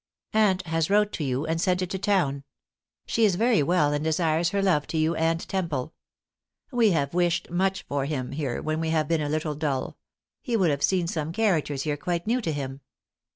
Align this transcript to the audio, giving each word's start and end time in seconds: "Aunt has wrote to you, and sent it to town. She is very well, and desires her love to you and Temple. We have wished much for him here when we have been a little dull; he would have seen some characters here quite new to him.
"Aunt 0.33 0.65
has 0.65 0.89
wrote 0.89 1.11
to 1.13 1.23
you, 1.23 1.45
and 1.45 1.61
sent 1.61 1.83
it 1.83 1.91
to 1.91 1.99
town. 1.99 2.43
She 3.05 3.23
is 3.23 3.35
very 3.35 3.61
well, 3.61 3.93
and 3.93 4.03
desires 4.03 4.49
her 4.49 4.59
love 4.63 4.87
to 4.87 4.97
you 4.97 5.13
and 5.15 5.47
Temple. 5.47 5.93
We 6.71 6.89
have 6.89 7.13
wished 7.13 7.51
much 7.51 7.83
for 7.83 8.05
him 8.05 8.31
here 8.31 8.63
when 8.63 8.79
we 8.79 8.89
have 8.89 9.07
been 9.07 9.21
a 9.21 9.29
little 9.29 9.53
dull; 9.53 9.97
he 10.41 10.57
would 10.57 10.71
have 10.71 10.81
seen 10.81 11.05
some 11.05 11.31
characters 11.31 11.83
here 11.83 11.97
quite 11.97 12.25
new 12.25 12.41
to 12.41 12.51
him. 12.51 12.81